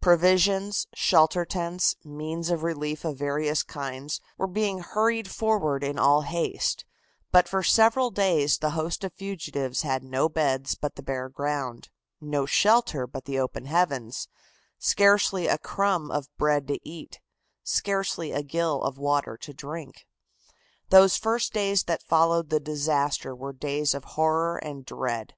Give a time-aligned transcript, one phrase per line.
[0.00, 6.22] Provisions, shelter tents, means of relief of various kinds were being hurried forward in all
[6.22, 6.84] haste,
[7.30, 11.90] but for several days the host of fugitives had no beds but the bare ground,
[12.20, 14.26] no shelter but the open heavens,
[14.80, 17.20] scarcely a crumb of bread to eat,
[17.62, 20.08] scarcely a gill of water to drink.
[20.88, 25.34] Those first days that followed the disaster were days of horror and dread.